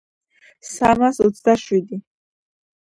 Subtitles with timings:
[0.69, 2.05] სამას ოცდაშვიდი.